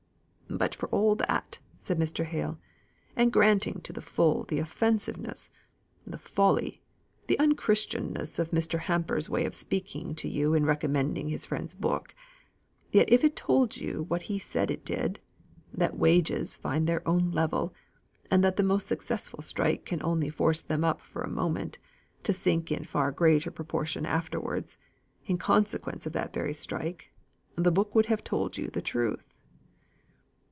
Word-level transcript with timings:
"But 0.53 0.75
for 0.75 0.89
all 0.89 1.15
that," 1.15 1.59
said 1.79 1.97
Mr. 1.97 2.25
Hale, 2.25 2.59
"and 3.15 3.31
granting 3.31 3.79
to 3.83 3.93
the 3.93 4.01
full 4.01 4.43
the 4.43 4.59
offensiveness, 4.59 5.49
the 6.05 6.17
folly, 6.17 6.81
the 7.27 7.37
unchristianness 7.39 8.37
of 8.37 8.51
Mr. 8.51 8.77
Hamper's 8.79 9.29
way 9.29 9.45
of 9.45 9.55
speaking 9.55 10.13
to 10.15 10.27
you 10.27 10.53
in 10.53 10.65
recommending 10.65 11.29
his 11.29 11.45
friend's 11.45 11.73
book, 11.73 12.13
yet 12.91 13.09
if 13.09 13.23
it 13.23 13.37
told 13.37 13.77
you 13.77 14.03
what 14.09 14.23
he 14.23 14.37
said 14.37 14.69
it 14.69 14.83
did, 14.83 15.21
that 15.73 15.97
wages 15.97 16.57
find 16.57 16.85
their 16.85 17.07
own 17.07 17.31
level, 17.31 17.73
and 18.29 18.43
that 18.43 18.57
the 18.57 18.61
most 18.61 18.87
successful 18.87 19.41
strike 19.41 19.85
can 19.85 20.03
only 20.03 20.29
force 20.29 20.61
them 20.61 20.83
up 20.83 20.99
for 20.99 21.21
a 21.21 21.29
moment, 21.29 21.79
to 22.23 22.33
sink 22.33 22.69
in 22.73 22.83
far 22.83 23.13
greater 23.13 23.51
proportion 23.51 24.05
afterwards, 24.05 24.77
in 25.27 25.37
consequence 25.37 26.05
of 26.05 26.11
that 26.11 26.33
very 26.33 26.53
strike, 26.53 27.13
the 27.55 27.71
book 27.71 27.95
would 27.95 28.07
have 28.07 28.21
told 28.21 28.57
you 28.57 28.67
the 28.67 28.81
truth." 28.81 29.23